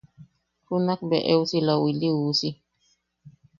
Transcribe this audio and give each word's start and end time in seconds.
Junak 0.67 0.99
bea 1.09 1.27
eusila 1.33 1.73
ju 1.79 1.85
ili 1.91 2.07
uusi. 2.19 2.49